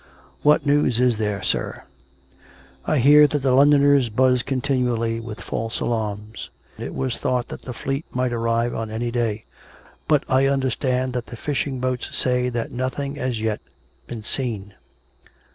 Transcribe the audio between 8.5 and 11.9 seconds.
on any day; but I understand that the fishing